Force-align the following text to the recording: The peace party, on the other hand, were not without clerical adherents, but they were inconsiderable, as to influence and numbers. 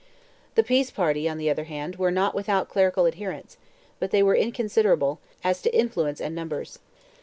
The 0.55 0.63
peace 0.63 0.89
party, 0.89 1.29
on 1.29 1.37
the 1.37 1.51
other 1.51 1.65
hand, 1.65 1.97
were 1.97 2.09
not 2.09 2.33
without 2.33 2.67
clerical 2.69 3.05
adherents, 3.05 3.57
but 3.99 4.09
they 4.09 4.23
were 4.23 4.35
inconsiderable, 4.35 5.19
as 5.43 5.61
to 5.61 5.77
influence 5.77 6.19
and 6.19 6.33
numbers. 6.33 6.79